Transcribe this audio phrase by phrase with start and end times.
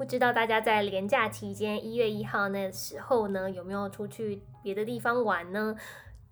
[0.00, 5.76] 不知道大家在连假期间，一月一号那时候呢，有没有出去别的地方玩呢？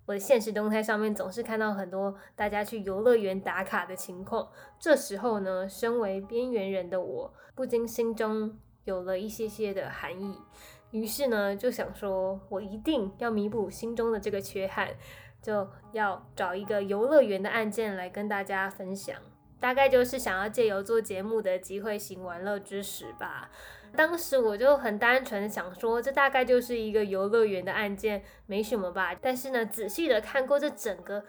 [0.07, 4.49] 我的现实动态上面总是看到很多大家去游乐园打卡的情况。
[4.79, 10.35] 这时候呢，身为边缘人的我，不禁心中有了一些些的寒意。
[10.89, 14.89] 于是呢，就想说，我一定要弥补心中的这个缺憾。
[15.43, 19.15] 就要找一个游乐园的案件来跟大家分享，
[19.59, 23.49] 大概就是想要借由做节目的机会行玩乐之时吧。
[23.95, 29.15] 当时我就很单纯想说，这大概就是一个游乐园的案件，没什么吧。
[29.19, 31.23] 但是呢，仔细的看过这整个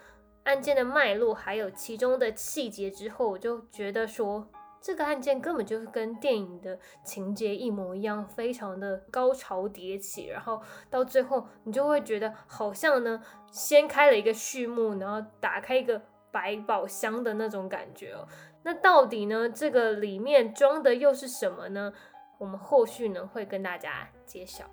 [0.45, 4.49] 案件的脉络，还有其中的细节之后，我就觉得说。
[4.83, 18.27] 这个案件根本就是跟电影的情节一模一样，非常的高潮迭起，然后到最后你就会觉得好像呢，掀开了一个序幕，然后打开一个百宝箱的那种感觉哦。
[18.63, 21.93] 那到底呢，这个里面装的又是什么呢？
[22.39, 24.65] 我们后续呢会跟大家揭晓。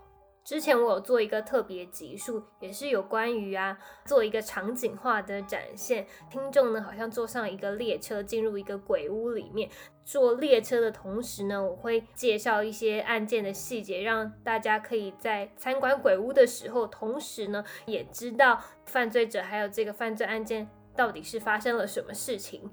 [0.44, 6.08] 之前我有做一个特别集数，也是有关于啊，做一个场景化的展现。
[6.30, 9.70] 听众呢，好像坐上一个列车，进入一个鬼屋里面。
[10.06, 22.70] 坐列车的同时呢，我会介绍一些案件的细节，让大家可以在参观鬼屋的时候，同时呢，也知道犯罪者还有这个犯罪案件到底是发生了什么事情。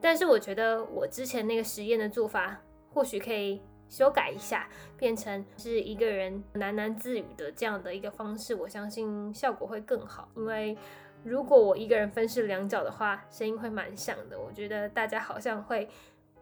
[0.00, 2.60] 但是我觉得我之前那个实验的做法，
[2.92, 3.62] 或许可以。
[3.88, 10.30] 修改一下，变成是一个人喃喃自语的这样的一个方式，我相信效果会更好。
[10.34, 10.74] 因为
[11.22, 14.40] 如果我一个人分饰两角的话，声音会蛮像的。
[14.40, 15.86] 我觉得大家好像会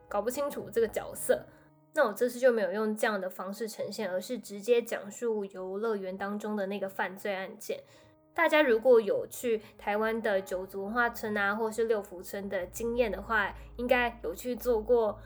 [0.09, 1.45] 搞不清楚这个角色。
[1.93, 7.81] 那我这次就没有用这样的方式呈现，而是直接讲述游乐园当中的那个犯罪案件。
[8.41, 15.21] 大家如果有去台湾的九族文化村啊，或是六福村的经验的话，应该有去做过。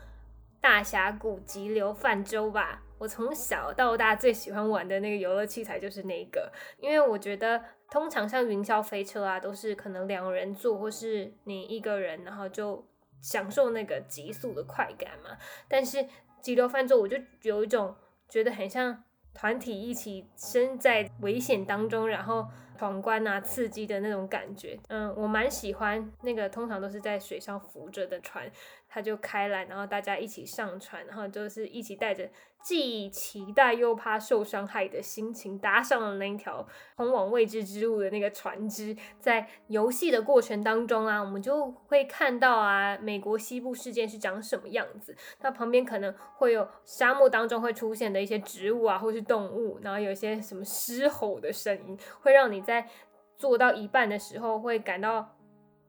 [0.59, 12.85] 大峡谷急流泛舟吧，我从小到大最喜欢玩的那个游乐器材就是那个，因为我觉得通常像云霄飞车啊，都是可能两人坐或是你一个人，然后就
[13.21, 15.37] 享受那个急速的快感嘛。
[15.69, 16.05] 但是
[16.41, 17.95] 急流泛舟，我就有一种
[18.27, 19.03] 觉得很像
[19.33, 22.45] 团体一起身在危险当中，然后。
[22.77, 28.49] 闯关啊，刺激的那种感觉，嗯，我蛮喜欢那个，通常都是在水上浮着的船，
[28.95, 32.29] 他就开来，然后大家一起上船，然后就是一起带着
[32.63, 36.67] 既期待又怕受伤害的心情，搭上了那一条
[36.97, 38.95] 通往未知之路的那个船只。
[39.19, 45.15] 在游戏的过程当中啊，我们就会看到啊，美国西部事件是长什么样子。
[45.41, 52.65] 那旁边可能会有沙漠当中会出现的一些植物啊，或是动物，然后有一些什么狮吼的声音，会让你。
[52.65, 52.89] 在
[53.37, 55.37] 做到一半的时候，会感到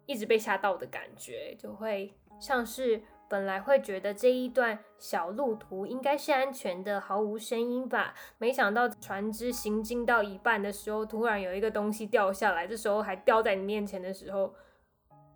[0.05, 8.15] 一直被吓到的感觉，就会像是本来会觉得这一段小路途应该是安全的，毫无声音吧。
[8.39, 14.55] 没想到船只行进到一半的时候，突然有一个东西掉下来，这时候还掉在你面前的时候，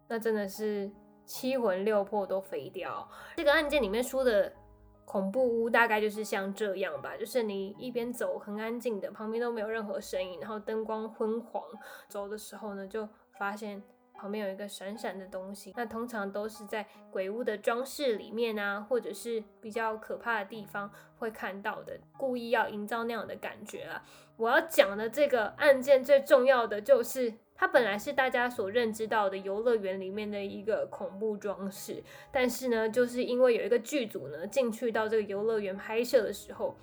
[0.09, 0.91] 那真的是
[1.25, 3.09] 七魂六魄都飞掉。
[3.37, 4.53] 这个案件里面说的。
[5.07, 11.61] 恐怖屋大概就是像这样吧，就是你一边走很安静的，旁边都没有任何声音，然后灯光昏黄，
[12.07, 13.83] 走的时候呢，就发现
[14.21, 15.73] 旁边有一个闪闪的东西。
[15.77, 24.05] 那通常都是在鬼屋的装饰里面啊，或者是比较可怕的地方会看到的，故意要营造那样的感觉啊。
[24.37, 27.35] 我要讲的这个案件最重要的就是。
[27.61, 32.03] 它本来是大家所认知到的游乐园里面的一个恐怖装饰，
[32.33, 36.75] 但是呢，就是因为有一个剧组呢进去到这个游乐园拍摄的时候，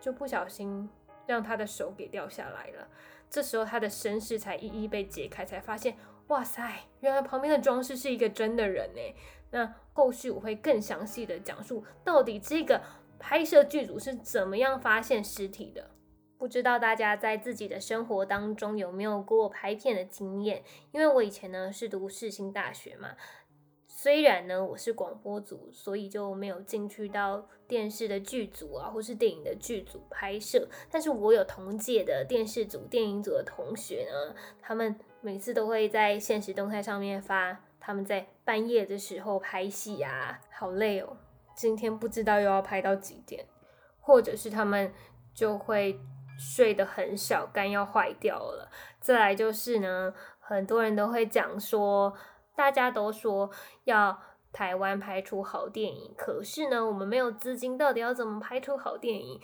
[0.00, 0.88] 就不小心
[1.26, 2.86] 让他的手给掉下来了。
[3.28, 5.96] 这时候他的身世才一一被解开，才发现，
[6.28, 9.14] 哇塞，原来旁边的装饰是一个真的人呢。
[9.50, 12.82] 那后续我会更详细的讲述，到底这个
[13.18, 15.90] 拍摄剧组是怎么样发现尸体的。
[16.36, 20.62] 不知道大家在自己的生活当中有没有过拍片的经验？
[20.92, 23.10] 因为我以前呢是读世新大学嘛，
[24.04, 30.68] 虽然呢我是广播组，所以就没有进去到电视的剧组啊，或是电影的剧组拍摄。
[30.90, 41.16] 但是我有同届的电视组、电影组的同学呢，他们每次都会在现实动态上面发他们在半夜的时候拍戏啊，好累哦，
[41.56, 43.46] 今天不知道又要拍到几点，
[44.00, 44.92] 或者是他们。
[45.32, 45.98] 就会
[46.38, 48.70] 睡得很小，肝要坏掉了。
[49.00, 52.14] 再来就是呢，很多人都会讲说，
[52.54, 53.50] 大家都说
[53.84, 54.18] 要
[54.52, 59.40] 台湾拍出好电影，可是呢，我们没有资金，到底要怎么拍出好电影？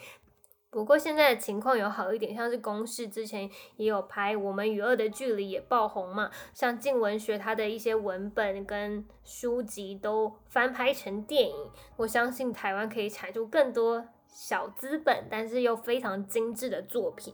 [0.69, 17.33] 不过现在的情况有好一点，像是公视之前也有拍《我们与恶的距离》也爆红嘛，像静文学它的一些文本跟书籍都翻拍成电影，我相信台湾可以产出更多小资本但是又非常精致的作品。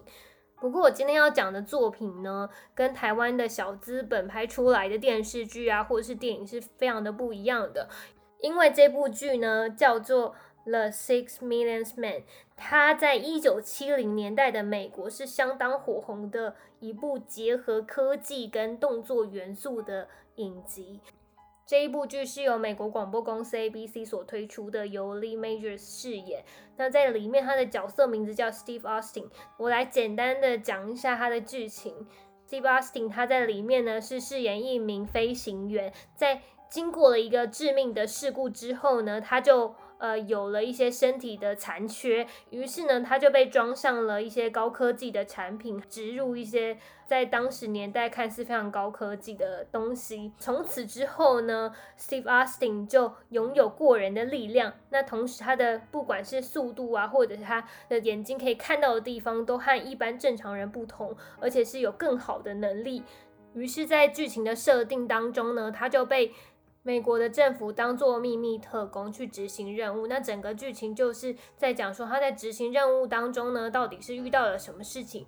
[0.60, 7.88] 不过我今天要讲的作品呢，跟台湾的小资本拍出来的电视剧啊或者是电影是非常的不一样的，
[8.42, 10.36] 因为这部剧呢叫做。
[10.70, 12.24] The Six Million Men，
[12.58, 21.00] 它在一九七零年代的美国是相当火红的一部结合科技跟动作元素的影集。
[21.68, 26.46] 这一部剧是由美国广播公司 ABC 所推出的，由 Lee Majors 饰演。
[26.78, 29.26] 那在里面，他的角色名字叫 Steve Austin。
[29.58, 32.08] 我来简单的讲一下他的剧情。
[32.50, 50.32] Steve Austin 他在里面呢是饰演一名飞行员，在经过了一个致命的事故之后呢，他就呃，有了一些身体的残缺，于是呢，他就被装上了一些高科技的产品，植入一些在当时年代看似非常高科技的东西。
[50.38, 54.74] 从此之后呢，Steve Austin 就拥有过人的力量。
[54.92, 63.04] 那同时，他的不管是速度啊，或者是他的眼睛可以看到的地方，都和一般正常人不同，而且是有更好的能力。
[63.54, 66.32] 于是，在剧情的设定当中呢，他就被。
[66.88, 75.26] 美国的政府当做秘密特工去执行任务，那整个剧情就是在讲说他在执行任务当中呢，到底是遇到了什么事情，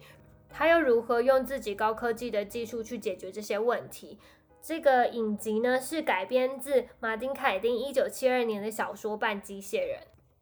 [0.49, 4.17] 他又如何用自己高科技的技术去解决这些问题。
[4.61, 9.99] 这个影集呢是改编自马丁凯丁一九七二年的小说《半机械人》。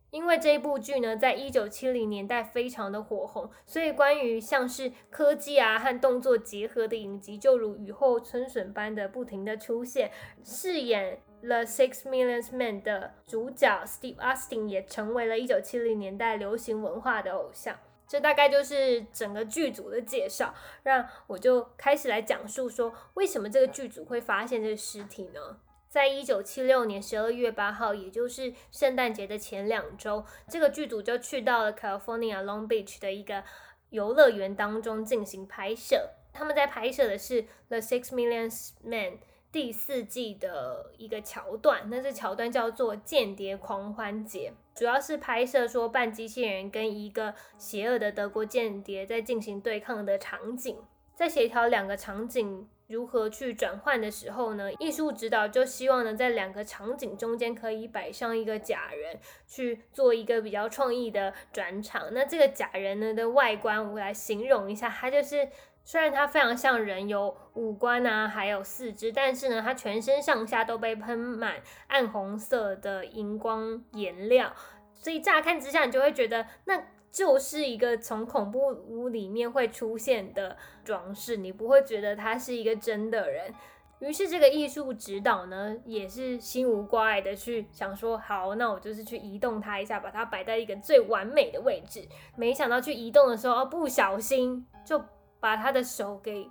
[0.09, 10.11] 因为这部剧呢，在一九七零年代非常的火红，所以关于像是科技啊和动作结合的影集，就如雨后春笋般的不停的出现。
[10.43, 17.77] 饰演《The Six Million Men》的主角 Steve Austin 也成为了一九七零年代流行文化的偶像。
[18.07, 20.53] 这大概就是整个剧组的介绍，
[20.83, 25.59] 让我就开始来讲述说，为什么这个剧组会发现这个尸体呢？
[25.89, 33.43] 在一九七六年十二月八号，也就是圣诞节的前两周，这个剧组就去到了 California Long Beach 的一个
[33.89, 36.09] 游乐园当中进行拍摄。
[36.33, 38.51] 他们在拍摄的是《The Six Million
[38.85, 39.11] Men》
[39.51, 50.77] 第四季的一个桥段，那这桥段叫做“间谍狂欢节”，主要是拍摄说半机器人跟一个邪恶的德国间谍在进行对抗的场景，
[51.15, 52.67] 在协调两个场景。
[52.87, 54.71] 如何去转换的时候呢？
[54.79, 62.07] 艺术指导就希望呢，在两个场景中间可以摆上一个假人，去做一个比较创意的转场。
[62.13, 65.49] 那这个假人呢的外观，我来形容一下，它就是
[65.83, 74.53] 虽然它非常像人，有五官啊，还有四肢，但是呢，它全身上下都被喷满暗红色的荧光颜料，
[74.93, 76.81] 所以乍看之下，你就会觉得那。
[77.17, 80.55] 就是一个从恐怖屋里面会出现的
[80.85, 83.51] 装饰，你不会觉得他是一个真的人。
[83.97, 92.07] 于是这个艺术指导呢，也是心无挂碍的去想说，好，那我就是去移动它一下，把它摆在一个最完美的位置。
[92.35, 95.03] 没想到去移动的时候，哦不小心就
[95.39, 96.47] 把他的手给。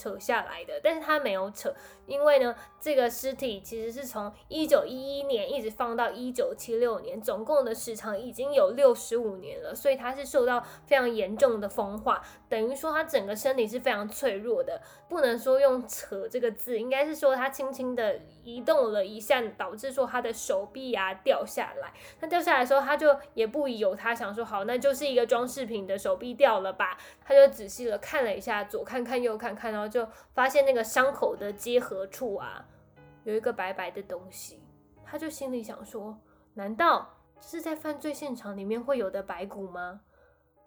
[0.00, 1.74] 扯下来的，但是他没有扯，
[2.06, 29.88] 因为呢，这个尸体其实是从一九一一年一直放到一九七六年，总共的时长已经有六十五年了，所以它是受到非常严重的风化，等于说他整个身体是非常脆弱的，不能说用扯这个字，应该是说他轻轻的移动了一下，导致说他的手臂啊掉下来，那掉下来的时候，他就也不疑有他，想说好，那就是一个装饰品的手臂掉了吧，他就仔细的看了一下，左看看右看看，然后。
[29.90, 32.64] 就发现那个伤口的结合处啊，
[33.24, 34.62] 有一个白白的东西，
[35.04, 36.16] 他就心里想说：
[36.54, 40.02] 难道是在犯罪现场里面会有的白骨吗？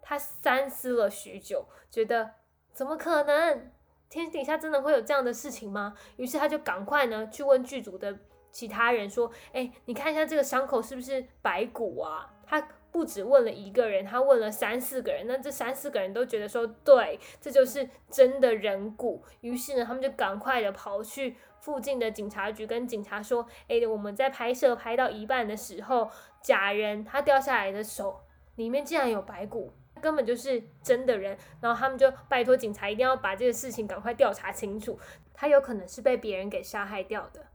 [0.03, 2.29] 他三思了许久，觉得
[2.71, 3.71] 怎么可能？
[4.09, 5.95] 天底下真的会有这样的事情吗？
[6.17, 8.15] 于是他就赶快呢去问剧组的
[8.51, 12.31] 其他人说：哎，你看一下这个伤口是不是白骨啊？
[12.45, 12.67] 他。
[12.93, 19.23] 不止问了一个人，他问了三四个人，那这三四个人都觉得说对，这就是真的人骨。
[19.41, 26.11] 于是呢，他们就赶快的跑去附近的警察局，跟警察说：“哎，我们在拍摄拍到一半的时候，
[26.43, 28.21] 假人他掉下来的手
[28.57, 34.99] 里面竟然有白骨，根本就是真的人。”然后他们就拜托警察一定要把这个事情赶快调查清楚，
[35.33, 37.47] 他有可能是被别人给杀害掉的。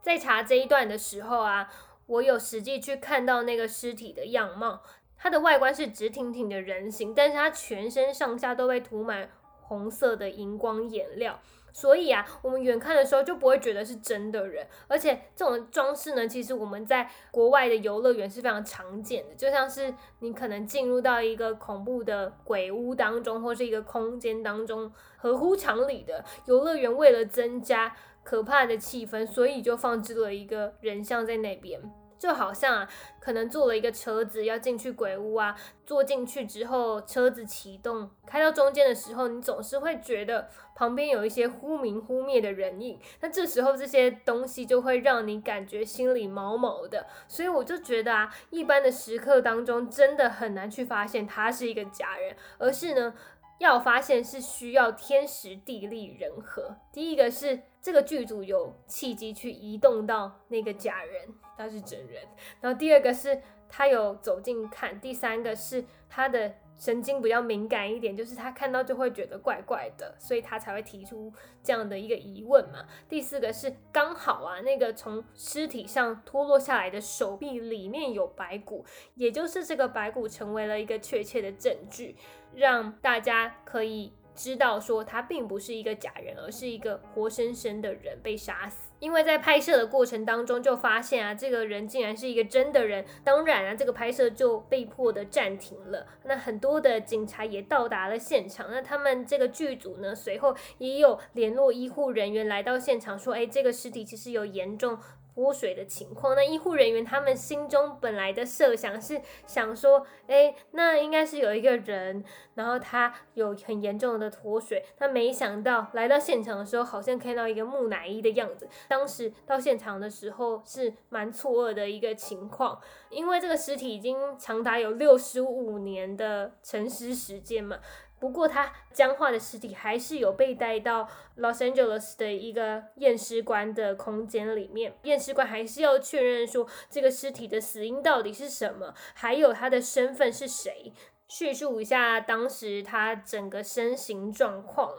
[0.00, 1.68] 在查这一段的时候啊。
[2.06, 4.80] 我有实际去看到那个尸体的样貌，
[5.18, 9.28] 它的外观是直挺挺的人形，但是它全身上下都被涂满
[9.60, 11.40] 红色的荧光颜料。
[11.76, 31.78] 所以啊，我们远看的时候就不会觉得是真的人，而且这种装饰呢，其实我们在国外的游乐园是非常常见的，就像是你可能进入到一个恐怖的鬼屋当中，或是一个空间当中，合乎常理的游乐园为了增加可怕的气氛，所以就放置了一个人像在那边。
[32.18, 32.88] 就好像啊，
[33.20, 47.06] 可能坐了一个车子要进去鬼屋啊，坐进去之后，车子启动开到中间的时候，你总是会觉得旁边有一些忽明忽灭的人影，那这时候这些东西就会让你感觉心里毛毛的。
[47.28, 53.14] 所以我就觉得啊，一般的时刻当中真的很难去发现他是一个假人，而是呢。
[53.58, 56.76] 要发现是需要天时地利人和。
[56.92, 62.22] 第一个是这个剧组有契机去移动到那个假人，他是真人。
[62.60, 65.00] 然后第二个是他有走近看。
[65.00, 66.54] 第三个是他的。
[66.78, 71.32] 神经比较敏感一点，就是他看到就会觉得怪怪的，所以他才会提出
[71.62, 72.84] 这样的一个疑问嘛。
[73.08, 78.84] 第四个是刚好啊，那个从尸体上脱落下来的手臂里面有白骨，
[79.14, 82.14] 也就是这个白骨成为了一个确切的证据，
[82.54, 84.12] 让大家可以。
[84.34, 88.85] 知道说他并不是一个假人，而是一个活生生的人被杀死。
[88.98, 93.04] 因为在拍摄的过程当中就发现啊，这个人竟然是一个真的人。
[93.22, 96.06] 当然啊，这个拍摄就被迫的暂停了。
[96.24, 98.68] 那很多的警察也到达了现场。
[98.70, 104.98] 那他们这个剧组呢，随后也有联络医护人员来到现场，说：“哎，这个尸体其实有严重。”
[105.36, 112.24] 脱水的情况，那医护人员他们心中本来的设想是想说，哎，那应该是有一个人，
[112.54, 118.66] 然后他有很严重的脱水，他没想到来到现场的时候，好像看到一个木乃伊的样子。
[118.88, 127.78] 当时到现场的时候是蛮错愕的一个情况，因为这个尸体已经长达有六十五年的沉尸时间嘛。
[128.18, 131.06] 不过，他僵化的尸体还是有被带到
[131.36, 134.94] Los Angeles 的一个验尸官的空间里面。
[135.02, 140.92] 验尸官还是要确认说这个尸体的死因到底是什么，还有他的身份是谁。
[141.28, 144.92] 叙述一下当时他整个身形状况，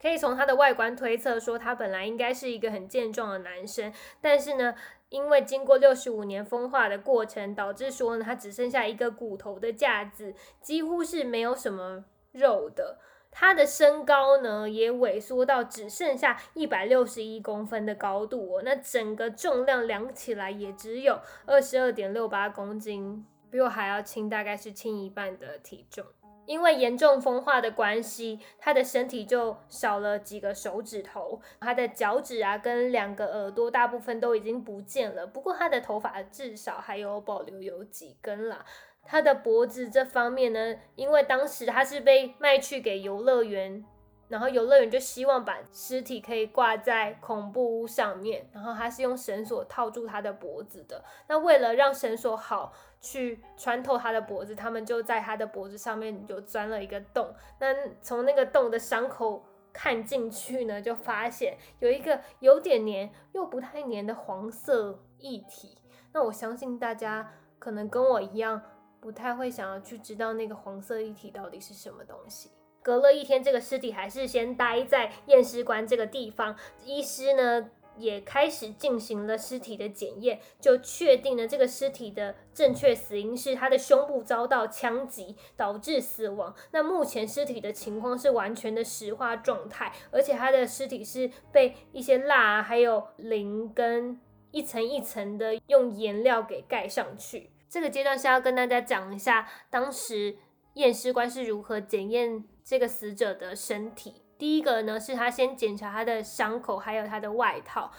[0.00, 4.74] 可以从他的外观推测说，他本来应该是一个很健壮的男生，但是呢，
[5.08, 12.04] 因为经过六十五年风化的过程，导致说呢，他只剩下一个骨头的架子，几乎是没有什么。
[12.32, 12.98] 肉的，
[13.30, 26.04] 他的身高呢也萎缩到只剩下一百六十一公分的高度哦，那整个重量量起来也只有二十二点六八公斤，比我还要轻，大概是轻一半的体重。
[26.46, 38.64] 因为严重风化的关系，他的身体就少了几个手指头，他的脚趾啊跟两个耳朵大部分都已经不见了，不过他的头发至少还有保留有几根啦。
[39.04, 43.84] 他的脖子这方面呢，因为当时他是被卖去给游乐园，
[44.28, 51.02] 然后游乐园就希望把尸体可以挂在恐怖屋上面，然后他是用绳索套住他的脖子的。
[51.26, 57.34] 那为了让绳索好去穿透他的脖子，他们就在他的脖子上面就钻了一个洞。
[57.58, 65.78] 那从那个洞的伤口看进去呢，就发现有一个有点黏又不太黏的黄色液体。
[66.12, 68.62] 那我相信大家可能跟我一样。
[69.00, 72.50] 不太会想要去知道那个黄色液体到底是什么东西。
[72.82, 76.56] 隔了一天，这个尸体还是先待在验尸官这个地方。
[76.84, 86.54] 医师呢也开始进行了尸体的检验，就确定了这个尸体的正确死因是他的胸部遭到枪击导致死亡。
[86.70, 94.18] 那目前尸体的情况是完全的石化状态，而且他的尸体是被一些蜡还有磷跟
[94.52, 97.50] 一层一层的用颜料给盖上去。
[97.70, 100.36] 这个阶段是要跟大家讲一下，当时
[100.74, 104.22] 验尸官是如何检验这个死者的身体。
[104.36, 107.92] 第一个呢，是他先检查他的伤口，还有他的外套。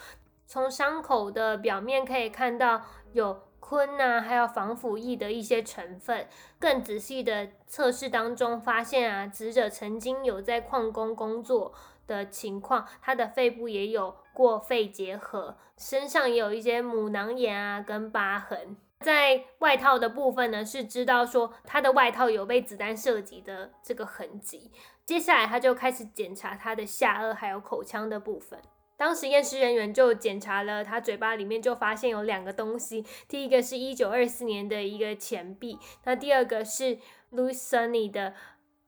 [0.46, 6.26] 从伤口的表面可以看到有醌呐，还有防腐液的一些成分。
[6.58, 11.72] 更仔细的测试当中，发现啊，死者曾经有在矿工工作
[12.06, 18.76] 的情况，他的肺部也有过肺结核，身上也有一些母囊炎啊跟疤痕。
[19.02, 24.70] 在外套的部分呢，是知道说他的外套有被子弹射击的这个痕迹。
[25.04, 28.58] 接下来他就开始检查他的下颚还有口腔的部分。
[28.96, 33.04] 当时验尸人员就检查了他嘴巴里面，就发现有两个东西。
[33.26, 36.98] 第一个是一九二四年的一个钱币，那第二个是
[37.32, 38.34] Louis Sunny 的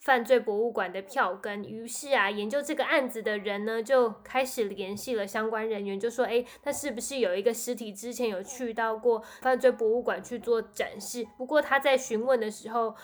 [0.04, 11.26] 犯罪博物馆的票根，于是啊，研究这个案子的人呢，就开始联系了相关人员，就说：“哎，那是不是有一个尸体之前有去到过犯罪博物馆去做展示？
[11.38, 12.94] 不过他在询问的时候，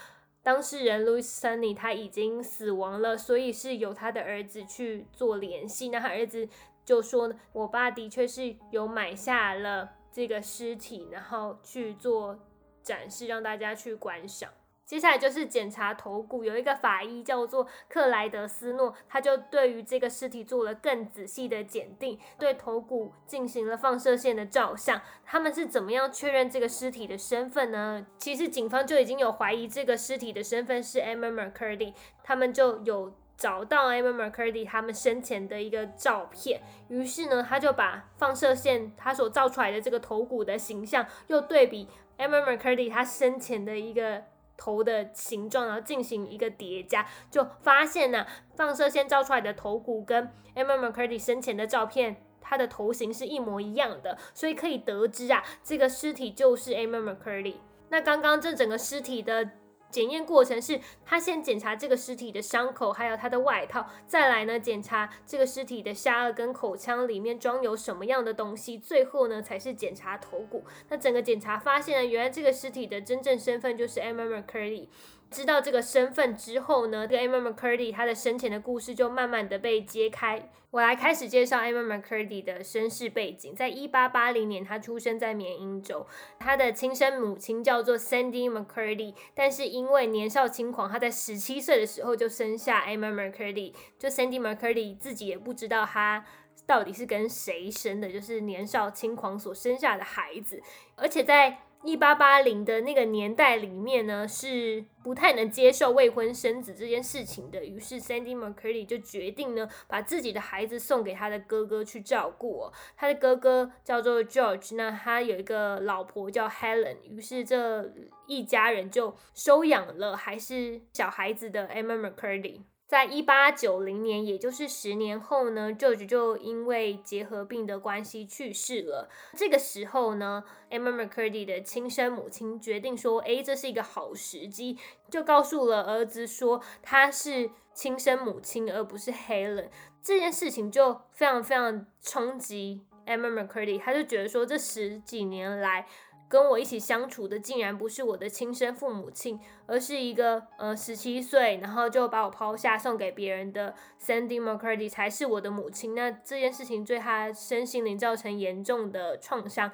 [0.42, 5.88] 当事人 Louis Sunny 他已经死亡了，所以是由他的儿子去做联系。
[5.88, 6.47] 那他儿子
[6.85, 12.38] 就说：我爸的确是有买下了这个尸体，然后去做
[12.83, 14.50] 展示，让大家去观赏。”
[14.90, 25.00] 接下来就是检查头骨，有一个法医叫做克莱德斯诺，他就对于这个尸体做了更仔细的检定，对头骨进行了放射线的照相。
[25.25, 28.04] 他们是怎么样确认这个尸体的身份呢？
[28.18, 31.94] 其实警方就已经有怀疑这个尸体的身份是 Emma McCurdy，
[32.25, 41.87] 他们就有找到 Emma McCurdy 他们生前的一个照片，于是呢，他就把放射线他所照出来的这个头骨的形象，又对比
[42.18, 44.25] Emma McCurdy 他生前的一个。
[44.60, 57.56] 头的形状，然后进行一个叠加，就发现呢，放射线照出来的头骨跟 Emma McCurdy 生前的照片，它的头型是一模一样的，所以可以得知啊，这个尸体就是 Emma McCurdy。
[57.88, 59.52] 那刚刚这整个尸体的。
[59.90, 70.64] 检验过程是，他先检查这个尸体的伤口，还有他的外套，再来呢检查这个尸体的下颚跟口腔里面装有什么样的东西，最后呢才是检查头骨。
[70.88, 74.88] 那整个检查发现呢，原来这个尸体的真正身份就是 Emma McCurdy。
[75.30, 80.50] 知道这个身份之后呢，这个 Emma McCurdy 他的生前的故事就慢慢的被揭开。
[80.72, 83.54] 我来开始介绍 Emma McCurdy 的身世背景。
[83.54, 86.06] 在一八八零年，他出生在缅因州，
[86.38, 93.72] 他的亲生母亲叫做 Sandy McCurdy，但是因为年少轻狂，他在十七岁的时候就生下 Emma McCurdy。
[93.99, 96.25] 就 Sandy McCurdy 自己也不知道他
[96.66, 100.60] 到底是跟谁生的，就是年少轻狂所生下的孩子，
[100.96, 101.58] 而且在。
[101.82, 107.64] 一八八零的那个年代里面呢，是不太能接受未婚生子这件事情的。
[107.64, 112.70] 于是 Sandy McCurdy 就决定呢，把自己的孩子送给他的哥哥去照顾。
[112.96, 116.99] 他的哥哥叫做 George，那他有一个老婆叫 Helen。
[117.08, 117.90] 于是这
[118.26, 122.60] 一家人就收养了还是小孩子的 Emma McCurdy。
[122.90, 129.08] 在一八九零年，也就是十年后呢，George 就因为结核病的关系去世了。
[129.36, 134.76] 这个时候呢，Emma McCurdy 的亲生母亲决定说：“哎，这是一个好时机。”
[135.08, 139.69] 就告诉了儿子说他是亲生母亲，而不是 Helen。
[140.02, 145.86] 这件事情就非常非常冲击 Emma McCurdy，他就觉得说这十几年来。
[146.30, 155.93] 跟我一起相处的竟然不是我的亲生父母亲，而是一个呃十七岁，然后就把我抛下送给别人的 Sandy McCurdy 才是我的母亲。
[155.97, 159.73] 那这件事情对他身心灵造成严重的创伤，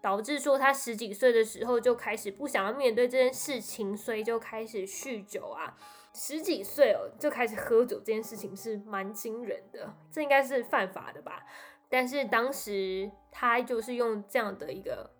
[0.00, 5.76] 导致说他十几岁的时候就开始不想要面对这件事情，所以就开始酗酒啊。
[6.14, 11.44] 十几岁哦就开始喝酒，这件事情是蛮惊人的，这应该是犯法的吧？
[11.90, 15.10] 但是当时他就是用这样的一个。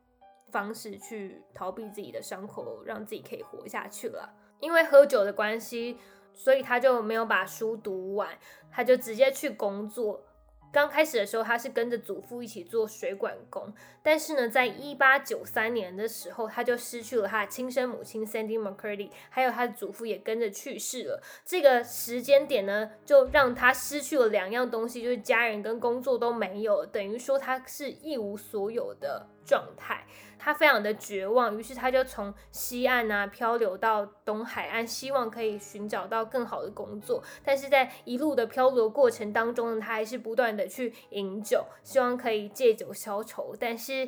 [0.51, 4.35] 方式去逃避自己的伤口，让自己可以活下去了。
[4.61, 5.97] 因为喝酒的关系，
[6.35, 8.29] 所以他就没有把书读完，
[8.71, 10.25] 他就直接去工作。
[10.73, 21.21] 刚开始的时候，他是跟着祖父一起做水管工，但是呢，在一八九三年的时候，他就失去了他的亲生母亲 Sandy McCurdy，还有他的祖父也跟着去世了。
[21.45, 30.07] 这个时间点呢，就让他失去了两样东西，就是家人跟工作都没有，等于说他是一无所有的状态。
[30.43, 37.23] 他非常的绝望，于是他就从西岸啊漂流到东海岸，希望可以寻找到更好的工作。
[37.45, 43.55] 但是在一路的漂流过程当中呢，他还是不断的去饮酒，希望可以借酒消愁。
[43.61, 44.07] 但是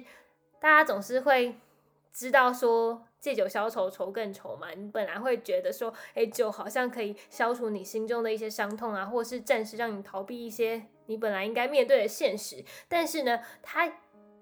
[0.58, 1.54] 大家总是会
[2.14, 4.68] 知道说，借酒消愁，愁更愁嘛。
[4.70, 12.64] 你本来会觉得说，哎，酒好像可以消除你心中的一些伤痛啊，或是暂时让你逃避一些你本来应该面对的现实。
[12.88, 13.92] 但是呢，他。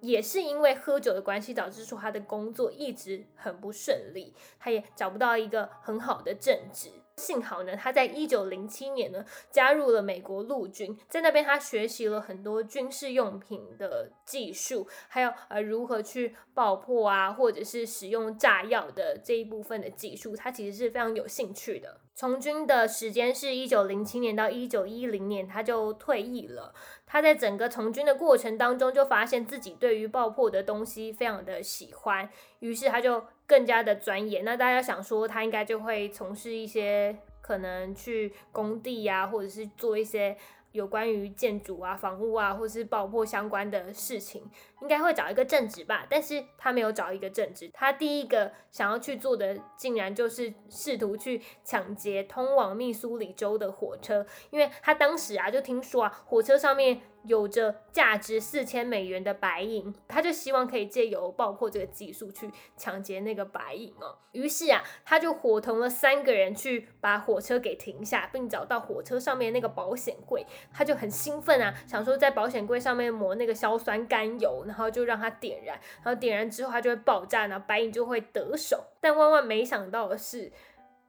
[0.00, 6.90] 也是因为喝酒的关系，导致说他的工作一直很不顺利，他也找不到一个很好的正职。
[7.20, 22.00] 幸好呢，他在一九零七年呢加入了美国陆军，在那边他学习了很多军事用品的技术，还有呃如何去爆破啊，或者是使用炸药的这一部分的技术，他其实是非常有兴趣的。
[22.14, 26.74] 从军的时间是一九零七年到一九一零年，他就退役了。
[27.06, 32.28] 他在整个从军的过程当中，就发现自己对于爆破的东西非常的喜欢，
[32.58, 34.42] 于是他就更加的专业。
[34.42, 40.36] 那大家想说，他应该就会从事一些可能去工地呀，或者是做一些
[40.70, 44.48] 有关于建筑啊、房屋啊，或是爆破相关的事情。
[44.82, 57.00] 应该会找一个正职吧，但是他没有找一个正职，他第一个想要去做的，竟然就是试图去抢劫通往密苏里州的火车，因为他当时啊就听说啊，火车上面。
[57.24, 64.16] 有着价值四千美元的白银，他就希望可以借由爆破这个技术去抢劫那个白银哦。
[64.32, 70.46] 于是啊，他就伙同了三个人去把火车给停下，并找到火车上面那个保险柜。
[70.72, 78.82] 他就很兴奋啊，想说在保险柜上面抹那个硝酸甘油，然后就让它点燃，然后点燃之后它就会爆炸，然后白银就会得手。
[79.00, 80.50] 但万万没想到的是，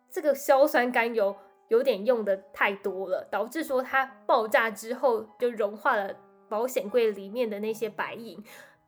[0.10, 1.36] 这个硝酸甘油。
[1.68, 6.14] 有点用的太多了，导致说它爆炸之后就融化了
[6.50, 8.44] 保险柜里面的那些白银，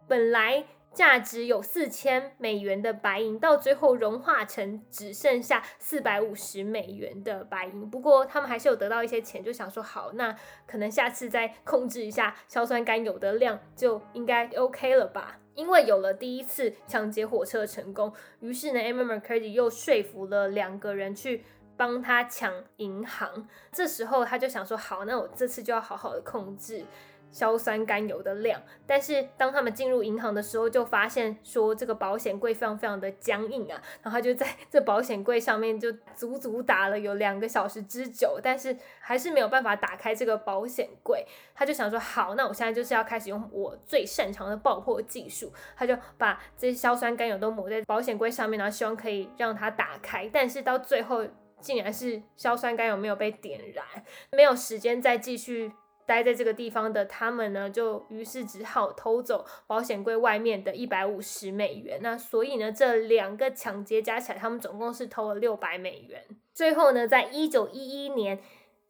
[0.05, 7.89] 本来价值有四千美元的白银，到最后融化成只剩下四百五十美元的白银。
[7.89, 10.35] 不过他们还是有得到一些钱，就想说好，那
[10.67, 15.39] 可能下次再控制一下硝酸甘油的量就应该 OK 了吧？
[15.55, 21.43] 因为有了第一次抢劫火车成功，于是呢，Emma McCurdy 又说服了两个人去。
[21.75, 26.85] 帮他抢银行，这时候他就想说：好，那我这次就要好好的控制
[27.33, 28.61] 硝酸甘油的量。
[28.87, 41.25] 但是当他们进入银行的时候，就发现说这个保险柜非常非常的僵硬啊，然后他就在这保险柜上面就足足打了有两个小时之久，但是还是没有办法打开这个保险柜。
[41.53, 45.51] 他就想说：好，那我现在就是要开始用我最擅长的爆破技术。
[45.75, 50.29] 他就把这些硝酸甘油都抹在保险柜上面，然后希望可以让它打开。
[50.31, 51.25] 但是到最后。
[51.63, 53.85] 竟然是硝酸甘油没有被点燃，
[54.33, 55.71] 没有时间再继续
[56.05, 61.99] 待在这个地方的他们呢，就于是只好偷走保险柜外面的一百五十美元。
[62.01, 66.23] 那所以呢，这两个抢劫加起来，他们总共是偷了六百美元。
[66.53, 68.39] 最后呢，在一九一一年。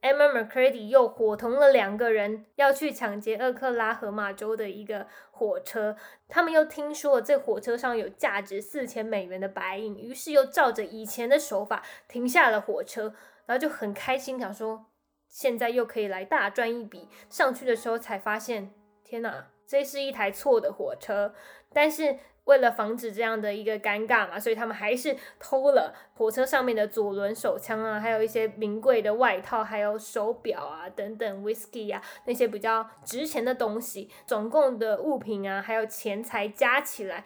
[0.04, 5.96] Emma McCready 又伙同了两个人要去抢劫厄克拉荷马州的一个火车，
[6.28, 13.14] 他们又听说了这火车上有价值四千美元的白银，于是又照着以前的手法停下了火车，
[13.46, 14.88] 然后就很开心，想说
[15.34, 17.10] 现在又可以来大赚一笔。
[17.30, 18.72] 上去的时候才发现，
[19.04, 21.34] 天哪，这是一台错的火车，
[21.74, 22.20] 但是。
[22.46, 37.24] 为了防止这样的一个尴尬嘛，所以他们还是偷了火车上面的左轮手枪啊，还有一些名贵的外套，还有手表啊等等，whisky 啊那些比较值钱的东西，总共的物品啊还有钱财加起来，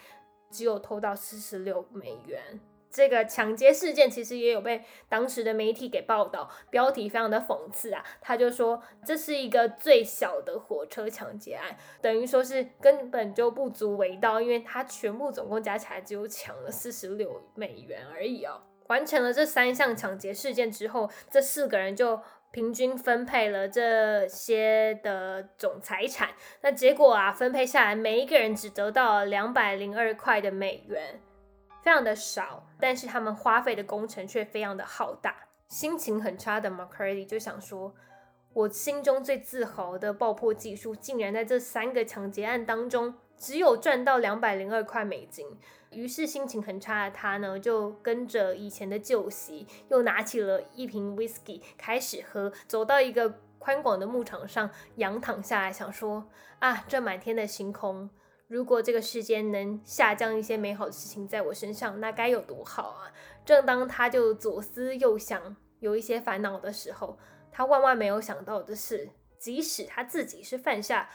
[0.51, 2.59] 只有偷到四十六美元。
[2.89, 8.03] 这个抢劫事件其实也有被当时的媒体给报道，标题非常的讽刺啊。
[8.21, 18.61] 他就说这是一个最小的火车抢劫案，等于说是根本就不足为道，因为他全部总共加起来只有抢了四十六美元而已哦。
[18.87, 22.21] 完成了这三项抢劫事件之后，这四个人就
[22.51, 26.29] 平均分配了这些的总财产。
[26.61, 31.19] 那结果啊，分配下来每一个人只得到了两百零二块的美元。
[31.83, 35.35] 非常的少，但是他们花费的工程却非常的浩大。
[35.69, 37.93] 心情很差的 McCurdy 就想说
[38.53, 45.45] ：“我心中最自豪的爆破技术，竟然在这三个抢劫案当中只有赚到两百零二块美金。”
[45.91, 58.09] 于是心情很差的他呢，就跟着以前的旧习，又拿起了一瓶 whisky 开始喝，走到一个宽广的牧场上，仰躺下来，想说：“啊，这满天的星空。”
[58.47, 63.11] 如果这个世间能下降一些美好的事情在我身上，那该有多好啊！
[63.45, 67.19] 正当他就左思右想，有一些烦恼的时候，
[67.51, 71.09] 他万万没有想到的是，即使他自己是犯下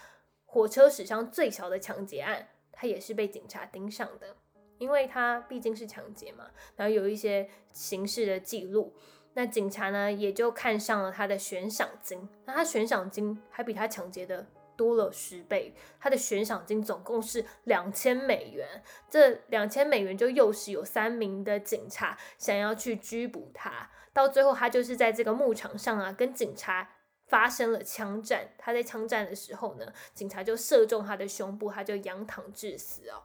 [0.45, 4.37] 火车史上最小的抢劫案，他也是被警察盯上的，
[4.77, 8.95] 因为他毕竟是抢劫嘛，然后有一些刑事的记录，
[9.33, 14.47] 那警察呢也就看上了他的悬赏金，那他悬赏金还比他抢劫的。
[14.83, 18.83] 多了十倍，他的悬赏金总共是两千美元。
[19.09, 26.97] 这两千美元就诱使有三名的警察想要去拘捕他，到最后他就是在这个牧场上啊，跟警察
[27.29, 28.49] 发生了枪战。
[28.59, 33.23] 他在枪战的时候呢，警察就射中他的胸部，他就仰躺致死哦。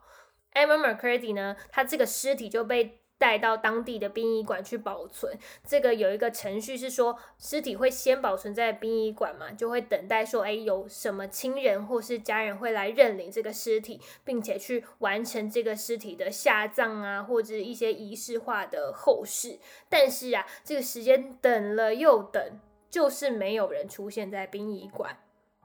[0.52, 3.00] Emma McCurdy 呢，他这个尸体就被。
[3.18, 19.58] 带到当地的殡仪馆去保存，这个有一个程序是说，尸体会先保存在殡仪馆嘛，就会等待说，哎，有什么亲人或是家人会来认领这个尸体，并且去完成这个尸体的下葬啊，或者一些仪式化的后事。
[19.88, 25.18] 但是啊，这个时间等了又等，就是没有人出现在殡仪馆，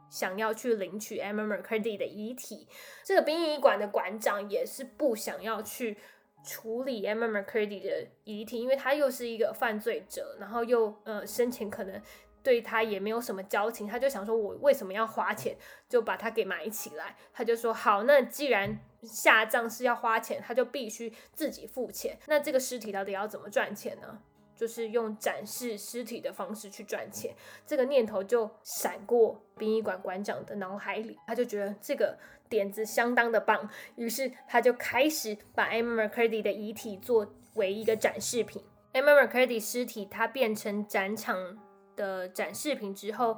[0.10, 2.68] 想要去领取 Emma McCurdy 的遗体。
[3.04, 5.98] 这个殡仪馆的馆长也是不想要去。
[6.44, 12.02] 处理 Emma McCurdy 的遗体，因为他又是一个犯罪者，然后又呃生前可能
[12.44, 15.56] 对他也没有什么交情，他就想说，我为什么要花钱
[15.88, 17.16] 就把它给埋起来？
[17.34, 22.18] 他就说，好，那既然下葬是要花钱，他就必须自己付钱。
[22.28, 24.20] 那这个尸体到底要怎么赚钱呢？
[24.56, 27.34] 就是用展示尸体的方式去赚钱。
[27.66, 32.18] 这个念头就闪过殡仪馆馆长的脑海里，他就觉得这个
[32.54, 38.62] 点子相当的棒，于是他就开始把 Emma McCurdy 的遗体作为一个展示品。
[38.94, 41.58] Emma McCurdy 尸体它变成展场
[41.96, 43.36] 的展示品之后，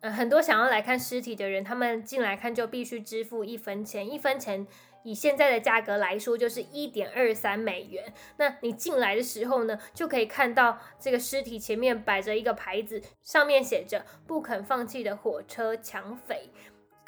[0.00, 4.66] 呃，很多想要来看尸体的人，他们进来看就必须支付一分钱，一分钱。
[5.04, 8.12] 以现在的价格来说，就是一点二三美元。
[8.36, 16.50] 那你进来的时候呢，就可以看到这个尸体前面摆着一个牌子，上面写着“不肯放弃的火车抢匪”。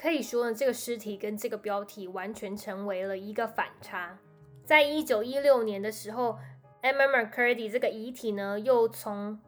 [0.00, 4.18] 可以说呢，这个尸体跟这个标题完全成为了一个反差。
[4.64, 6.38] 在一九一六年的时候
[6.80, 9.38] ，Emma McCurdy 这个遗体呢，又从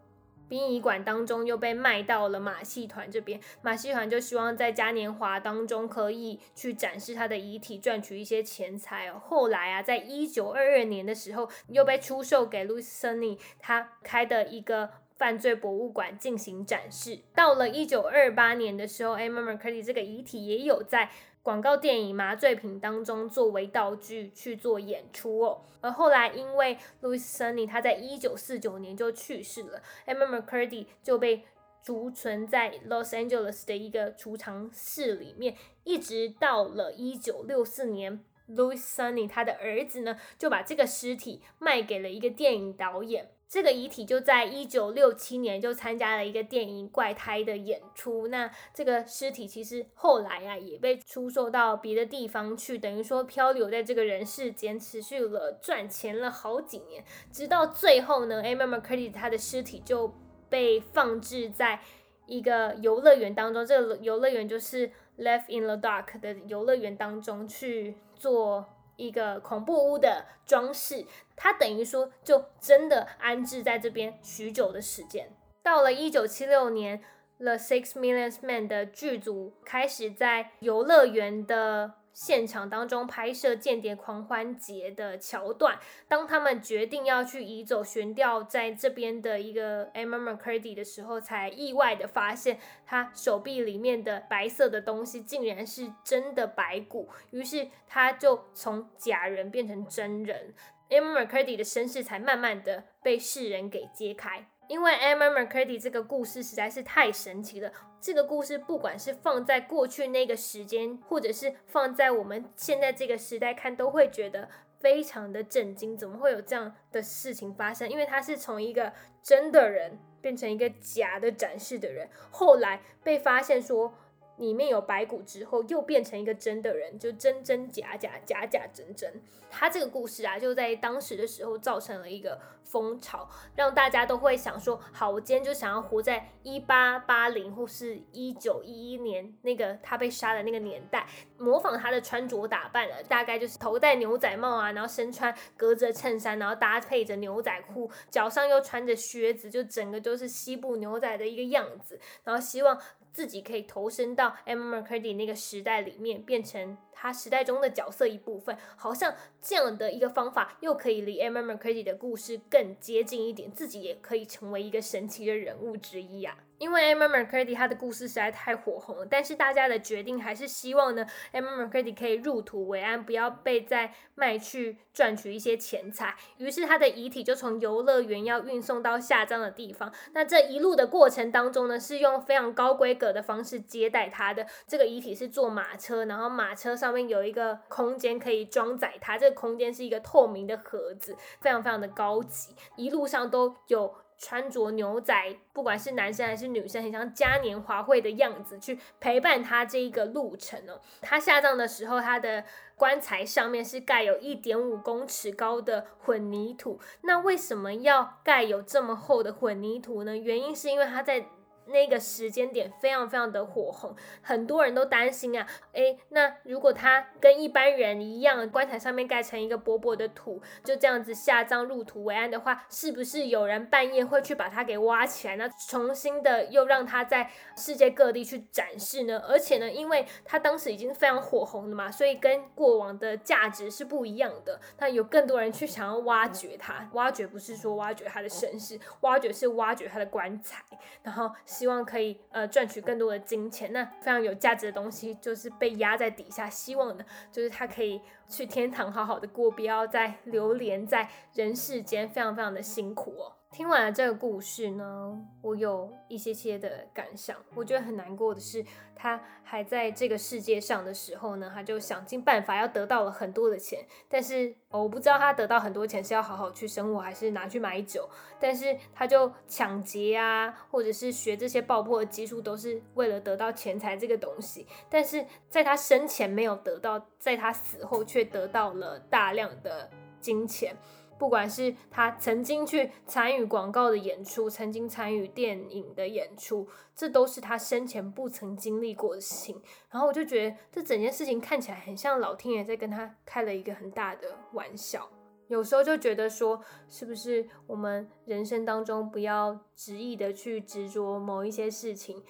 [0.50, 9.18] 殡仪馆当中又被卖到了马戏团这边，马戏团就希望在嘉年华当中可以去展示他的遗体，赚取一些钱财哦。
[9.18, 14.90] 后来啊，在一九二二年的时候，又被出售给 Louis Sunny 他开的一个
[15.22, 17.20] 犯罪博物馆进行展示。
[17.32, 21.11] 到了一九二八年的时候，Emma McCurdy 这个遗体也有在。
[21.44, 31.42] 广告电影《麻醉品》当中作为道具去做演出哦，而后来因为 Louis Sunny 他在一九四九年就去世了，Emma McCurdy 就被
[31.82, 43.32] 储存在 Los Angeles 的一个储藏室里面，一直到了一九六四年，Louis Sunny 他的儿子呢就把这个尸体卖给了一个电影导演。
[43.52, 48.28] 这个遗体就在一九六七年就参加了一个电影《怪胎》的演出。
[48.28, 60.14] 那这个尸体其实后来啊也被出售到别的地方去，等于说漂流在这个人世间，持续了赚钱了好几年，直到最后呢，Emma McCurdy 他的尸体就
[60.48, 61.78] 被放置在
[62.24, 63.66] 一个游乐园当中。
[63.66, 68.71] 这个游乐园就是 Left in the Dark 的游乐园当中去做。
[68.96, 75.31] 一个恐怖屋的装饰，它等于说就真的安置在这边许久的时间。
[75.62, 76.98] 到了一九七六年，
[77.38, 81.94] 《The Six Million Men》的剧组开始在游乐园的。
[82.12, 100.55] 现场当中拍摄《间谍狂欢节》的桥段，当他们决定要去移走悬吊在这边的一个 Emma McCurdy 的时候，才意外的发现他手臂里面的白色的东西竟然是真的白骨，于是他就从假人变成真人
[100.90, 104.46] ，Emma McCurdy 的身世才慢慢的被世人给揭开。
[104.68, 107.72] 因为 Emma McCurdy 这个故事实在是太神奇了。
[108.02, 114.48] 这个故事不管是放在过去那个时间，或者是放在我们现在这个时代看，都会觉得
[114.80, 115.96] 非常的震惊。
[115.96, 117.88] 怎么会有这样的事情发生？
[117.88, 123.94] 因为他是从一个真的人变成一个假的展示的人，后来被发现说。
[124.36, 129.22] 里面有白骨之后，又变成一个真的人，就真真假假，假假真真。
[129.50, 152.80] 他这个故事啊，就在当时的时候造成了一个风潮，让大家都会想说：好，我今天就想要活在一八八零或是一九一一年那个他被杀的那个年代，模仿他的穿着打扮啊，大概就是头戴牛仔帽啊，然后身穿格子衬衫，然后搭配着牛仔裤，脚上又穿着靴子，就整个就是西部牛仔的一个样子，然后希望。
[153.12, 166.37] 自己可以投身到 Emma McCurdy 那个时代里面，变成他时代中的角色一部分，好像这样的一个方法，又可以离 Emma McCurdy 的故事更接近一点，自己也可以成为一个神奇的人物之一啊。
[166.62, 176.14] 因为 Emma McCurdy 她的故事实在太火红了，但是大家的决定还是希望呢，Emma McCurdy 可以入土为安，不要被再卖去赚取一些钱财。
[176.37, 179.92] 于是他的遗体就从游乐园要运送到下葬的地方。
[180.12, 184.46] 那这一路的过程当中呢，是用非常高规格的方式接待他的。
[184.68, 192.55] 这个遗体是坐马车，然后马车上面有一个空间可以装载他，这个空间是一个透明的盒子，非常非常的高级。
[192.77, 193.92] 一路上都有。
[194.22, 195.12] 穿着牛仔，
[195.52, 200.80] 不管是男生还是女生，很像嘉年华会的样子，去陪伴他这一个路程哦。
[201.00, 202.44] 他下葬的时候，他的
[202.76, 206.78] 棺材上面是盖有一点五公尺高的混凝土。
[207.00, 210.16] 那为什么要盖有这么厚的混凝土呢？
[210.16, 211.26] 原因是因为他在。
[211.66, 229.22] 那个时间点非常非常的火红，很多人都担心啊，诶，那如果他跟一般人一样，棺材上面盖成一个薄薄的土，就这样子下葬入土为安的话，是不是有人半夜会去把它给挖起来，那重新的又让它在世界各地去展示呢？
[229.29, 234.61] 而且呢，因为他当时已经非常火红了嘛，所以跟过往的价值是不一样的。
[234.79, 240.62] 那有更多人去想要挖掘它，挖掘不是说挖掘他的身世，挖掘是挖掘他的棺材，
[241.03, 241.31] 然后。
[241.52, 243.70] 希望可以呃赚取更多的金钱。
[243.72, 253.41] 那非常有价值的东西就是被压在底下，希望呢就是他可以去天堂好好的过，不要再流连在人世间，非常非常的辛苦哦。
[253.52, 257.36] 听完了这个故事呢，我有一些些的感想。
[257.54, 258.64] 我觉得很难过的是，
[258.96, 263.84] 他还在这个世界上的时候呢，他就想尽办法要得到了很多的钱。
[264.08, 268.08] 但是我不知道他得到很多钱是要好好去生活，还是拿去买酒。
[268.40, 274.66] 但是他就抢劫啊，或者是学这些爆破的技术，都是为了得到钱财这个东西。
[274.88, 279.90] 但是在他生前没有得到，在他死后却得到了大量的
[280.22, 280.74] 金钱。
[281.22, 289.62] 不管是他曾经去参与广告的演出，曾经参与电影的演出，这都是他生前不曾经历过的事情。
[289.88, 295.08] 然后我就觉得这整件事情看起来很像老天爷在跟他开了一个很大的玩笑。
[295.46, 302.20] 有时候就觉得说，是不是我们人生当中不要执意的去执着某一些事情，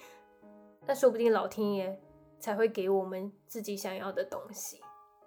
[0.85, 1.99] 那说不定老天爷
[2.37, 4.82] 才会给我们自己想要的东西。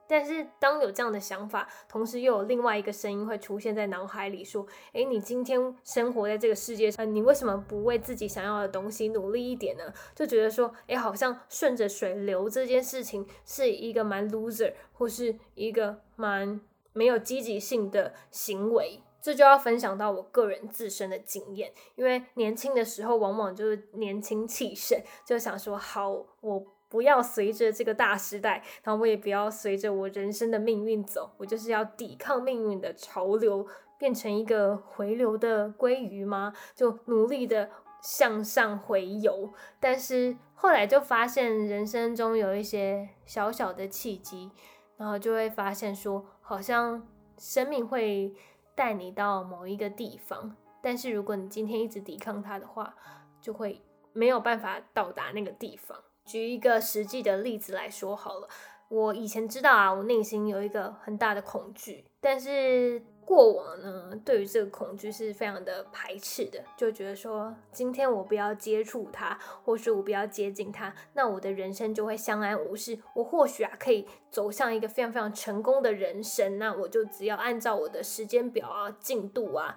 [0.09, 16.61] 但是，当有这样的想法，同时又有另外一个声音会出现在脑海里，说：“诶，你今天生活在这个世界上，你为什么不为自己想要的东西努力一点呢？”就觉得说：“诶，好像顺着水流这件事情是一个蛮 loser，或是一个蛮
[16.93, 33.67] 没有积极性的行为。”这就要分享到我个人自身的经验，因为年轻的时候往往就是年轻气盛，就想说：“好，我。”不要随着这个大时代，然后我也不要随着我人生的命运走，我就是要抵抗命运的潮流，
[33.99, 36.53] 变成一个回流的鲑鱼吗？
[36.75, 37.71] 就努力的
[38.01, 39.53] 向上回游。
[39.81, 44.51] 但是后来就发现人生中有一些小小的契机，
[44.97, 48.35] 然后就会发现说，好像生命会
[48.75, 52.95] 带你到某一个地方，但是如果你今天一直抵抗它的话，
[53.41, 55.99] 就会没有办法到达那个地方。
[56.27, 58.49] 举一个实际的例子来说好了，
[58.89, 79.75] 我以前知道啊，我内心有一个很大的恐惧，但是过往呢，对于这个恐惧是非常的排斥的，就觉得说，今天我不要接触它，或是我不要接近它，那我的人生就会相安无事，我或许啊可以走向一个非常非常成功的人生，那我就只要按照我的时间表啊、进度啊。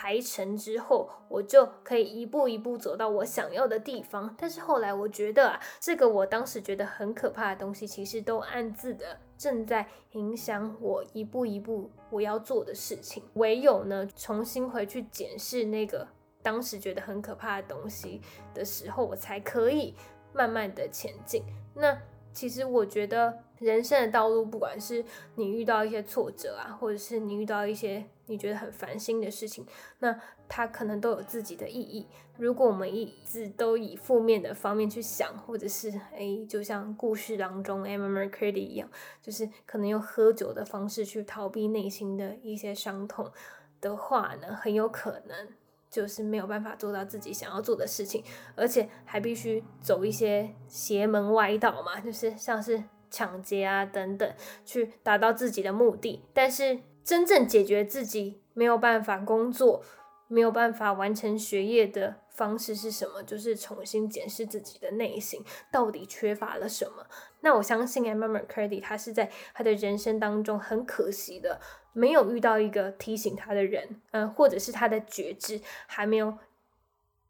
[0.00, 4.32] 排成之后，我就可以一步一步走到我想要的地方。
[4.38, 13.24] 但是后来我觉得啊，这个我当时觉得很可怕的东西，其实都暗自的正在影响我一步一步我要做的事情。
[13.34, 16.06] 唯有呢，重新回去检视那个
[16.44, 18.20] 当时觉得很可怕的东西
[18.54, 19.96] 的时候，我才可以
[20.32, 21.42] 慢慢的前进。
[21.74, 21.98] 那
[22.32, 28.04] 其实我觉得人生的道路，不管是你遇到一些挫折啊，或者是你遇到一些。
[28.30, 29.64] 你觉得很烦心的事情，
[30.00, 30.14] 那
[30.50, 32.06] 它可能都有自己的意义。
[32.36, 38.86] 如果我们一直都以负面的方面去想，或者是诶，就像故事当中 Emma McCurdy 一样，
[39.22, 43.32] 就是可能用喝酒的方式去逃避内心的一些伤痛
[43.80, 45.48] 的话呢，很有可能
[45.88, 48.22] 就是没有办法做到自己想要做的事情，
[48.54, 56.80] 而且还必须走一些邪门歪道嘛，就是像是抢劫啊等等，去达到自己的目的，但是。
[57.04, 59.82] 真正解决自己没有办法工作、
[60.26, 63.22] 没有办法完成学业的方式是什么？
[63.22, 65.42] 就是重新检视自己的内心
[65.72, 67.06] 到底缺乏了什么。
[67.40, 71.58] 那我相信 Emma McCurdy 他是在他的人生当中很可惜的，
[71.94, 76.36] 没有遇到一个提醒他的人，嗯，或者是他的觉知还没有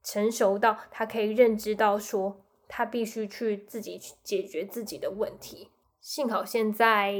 [0.02, 5.70] 成熟到他可以认知到说他必须去自己去解决自己的问题。
[6.00, 7.14] 幸好现在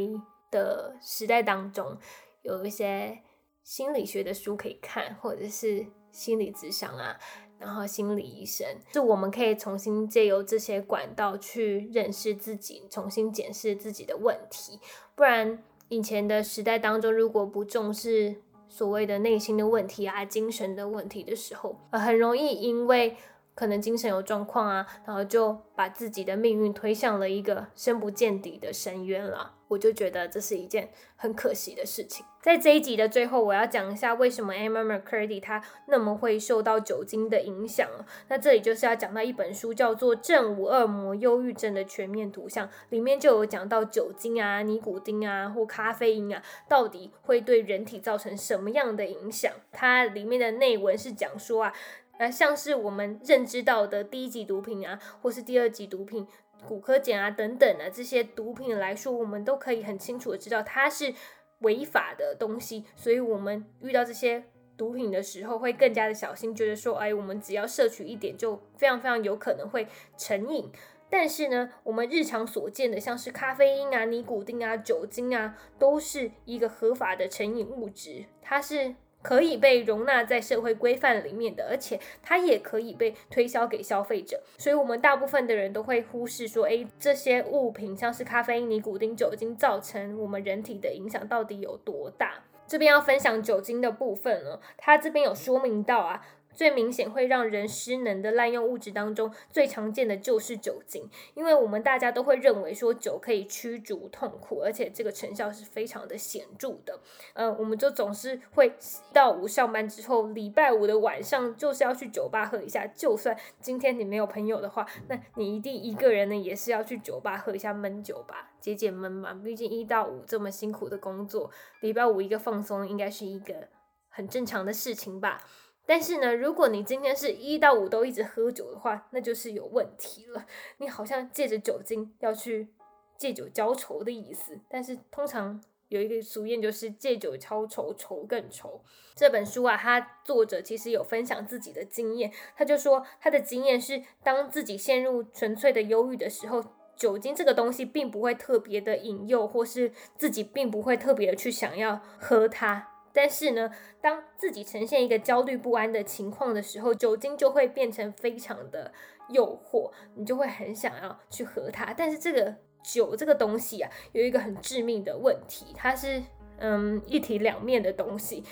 [0.50, 1.96] 的时代当中。
[2.42, 3.18] 有一些
[3.62, 7.18] 心理学的书可以看，或者是心理咨商啊，
[7.58, 14.78] 然后心理医生，就我们可以重新借由这些管道去认识自己，重新检视自己的问题。
[15.14, 18.36] 不然，以前的时代当中，如果不重视
[18.68, 23.16] 所谓的内心的问题啊、精神的问题的时候，呃，很容易因为
[23.58, 29.56] 可能精神有状况啊，然后就把自己的命运推向了一个深不见底的深渊了。
[29.66, 32.24] 我就觉得这是一件很可惜的事情。
[32.40, 37.86] 在这一集的最后，我要讲一下为什么 Emma McCurdy 他那么会受到酒精的影响
[38.28, 49.52] 那这里就是要讲到一本书，叫做《正午恶魔忧郁症的全面图像》，里面就有讲到酒精啊、尼古丁啊或咖啡因啊，到底会对人体造成什么样的影响。
[49.72, 51.74] 它里面的内文是讲说啊，
[52.18, 56.26] 呃，像是我们认知到的第一级毒品啊，或是第二级毒品。
[56.66, 61.14] 骨科碱啊等等啊这些毒品来说，我们都可以很清楚的知道它是
[61.60, 64.42] 违法的东西，所以我们遇到这些
[64.76, 70.68] 毒品的时候会更加的小心，觉得说，哎，我们只要摄取一点就非常非常有可能会成瘾。
[71.08, 84.40] 但是呢，我们日常所见的，像是咖啡因啊、尼古丁啊、酒精啊，都是一个合法的成瘾物质，它是可以被容纳在社会规范里面的，而且它也可以被推销给消费者。
[84.58, 92.34] 所以，我们大部分的人都会忽视说，诶，这些物品像是咖啡因、尼古丁、酒精造成我们人体的影响到底有多大？
[92.66, 96.24] 这边要分享酒精的部分了，它这边有说明到啊。
[96.58, 106.98] 最明显会让人失能的滥用物质当中，最常见的就是酒精，因为我们大家都会认为说酒可以驱逐痛苦，而且这个成效是非常的显著的。
[107.34, 108.74] 嗯，我们就总是会
[109.12, 112.84] 到五上班之后，礼拜五的晚上就是要去酒吧喝一下。
[112.88, 119.32] 就算今天你没有朋友的话，那你一定一个人呢也是要去酒吧喝一下闷酒吧，解解闷嘛。
[119.44, 121.52] 毕竟一到五这么辛苦的工作，
[121.82, 123.68] 礼拜五一个放松应该是一个
[124.08, 125.40] 很正常的事情吧。
[125.88, 130.44] 但是呢，如果你今天是一到五都一直喝酒的话，那就是有问题了。
[130.76, 132.68] 你好像借着酒精要去
[133.16, 134.60] 借酒浇愁的意思。
[134.68, 135.58] 但是通常
[135.88, 138.82] 有一个俗谚就是借酒浇愁，愁更愁。
[139.14, 146.62] 这本书啊，它作者其实有分享自己的经验，他就说他的经验是，当自己陷入纯粹的忧郁的时候，
[146.96, 152.97] 酒精这个东西并不会特别的引诱，或是自己并不会特别的去想要喝它。
[153.20, 153.68] 但是呢，
[154.00, 158.92] 当自己呈现一个焦虑不安的情况的时候，酒精就会变成非常的
[159.30, 161.92] 诱惑，你就会很想要去喝它。
[161.92, 166.22] 但是这个酒这个东西啊，有一个很致命的问题，它是
[166.58, 168.44] 嗯一体两面的东西。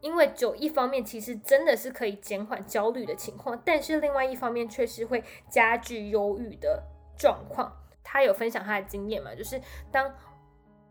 [0.00, 6.82] 因为酒一方面其实真的是可以减缓焦虑的情况，但是另外一方面却是会加剧忧郁的
[7.18, 7.70] 状况。
[8.02, 9.60] 他有分享他的经验嘛，就是
[9.92, 10.10] 当。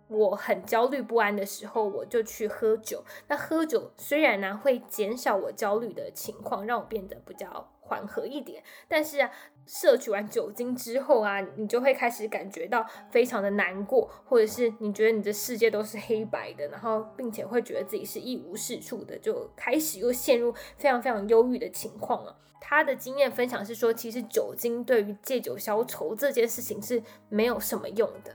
[0.08, 3.04] 我很焦虑不安的时候，我就去喝酒。
[3.28, 9.32] 那喝酒虽然呢会减少我焦虑的情况，让我变得比较缓和一点，但是啊，
[9.66, 22.38] 摄取完酒精之后啊，你就会开始感觉到非常的难过，或者是你觉得你的世界都是黑白的，然后并且会觉得自己是一无是处的，就开始又陷入非常非常忧郁的情况了。
[22.62, 28.34] 他的经验分享是说，其实酒精对于借酒消愁这件事情是没有什么用的。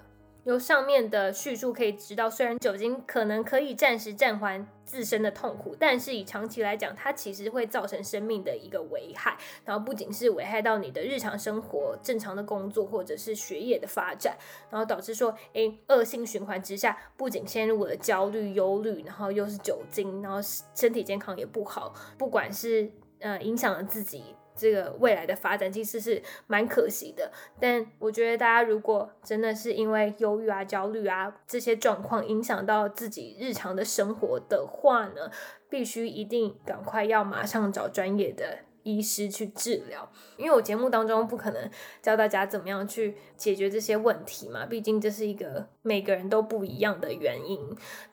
[0.49, 9.37] 由上面的叙述可以知道，虽然酒精可能可以暂时暂缓自身的痛苦，但是以长期来讲，它其实会造成生命的一个危害。
[9.67, 14.39] 然后不仅是危害到你的日常生活、正常的工作或者是学业的发展，
[14.71, 20.39] 然后导致说，诶，恶性循环之下，不仅陷入了焦虑、忧虑，然后又是酒精，然后
[20.75, 24.25] 身体健康也不好，不管是呃影响了自己。
[24.59, 27.31] 这个未来的发展其实是蛮可惜的，
[27.61, 35.31] 但我觉得大家如果真的是因为忧郁啊、焦虑啊这些状况影响到自己日常的生活的话呢，
[35.71, 38.59] 必须一定赶快要马上找专业的。
[38.97, 41.71] 医师去治疗，因为我节目当中不可能
[42.01, 47.61] 教大家怎么样去解决这些问题嘛，毕竟这是一个每个人都不一样的原因。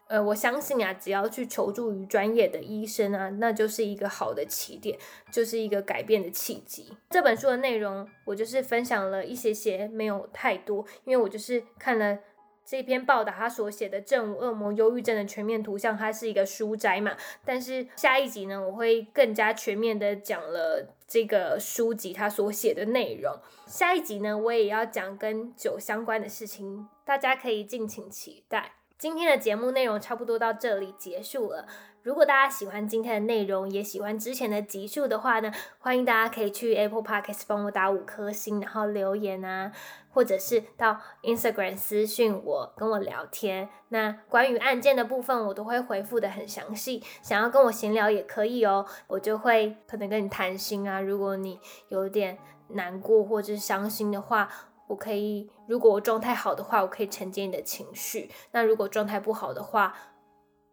[0.07, 4.99] 呃，我相信啊，只要去求助于专业的医生啊，那就是一个好的起点，
[5.32, 6.95] 就是一个改变的契机。
[7.09, 12.19] 这本书的内容我就是分享了一些些，没有太多，因为我就是看了。
[12.66, 17.16] 这篇报道他所写的《正午恶魔忧郁症的全面图像》，它是一个书摘嘛。
[17.45, 23.32] 但是下一集呢，我会更加全面的讲了这个书籍它所写的内容。
[23.68, 28.74] 下一集呢，我也要讲跟酒相关的事情，大家可以敬请期待。
[28.97, 31.68] 今天的节目内容差不多到这里结束了。
[32.06, 39.72] 如果大家喜欢今天的内容，也喜欢之前的集数的话呢，欢迎大家可以去 Apple Podcast 帮我打五颗星，然后留言啊，
[40.12, 43.68] 或者是到 Instagram 私信我跟我聊天。
[43.89, 47.01] 那关于案件的部分，我都会回复的很详细。
[47.24, 51.01] 想要跟我闲聊也可以哦，我就会可能跟你谈心啊。
[51.01, 52.38] 如果你有点
[52.68, 54.47] 难过或者是伤心的话，
[54.86, 58.30] 我可以，如果我状态好的话，我可以承接你的情绪。
[58.51, 59.95] 那如果状态不好的话，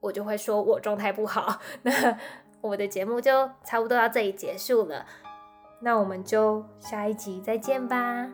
[0.02, 2.18] 我就会说我状态不好， 那
[2.60, 5.06] 我的节目就差不多到这里结束了，
[5.80, 8.28] 那我们就下一集再见吧。